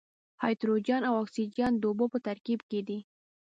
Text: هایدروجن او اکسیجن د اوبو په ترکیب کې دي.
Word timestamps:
هایدروجن 0.43 1.01
او 1.09 1.13
اکسیجن 1.23 1.71
د 1.77 1.83
اوبو 1.89 2.05
په 2.13 2.19
ترکیب 2.27 2.59
کې 2.69 2.79
دي. 2.87 2.99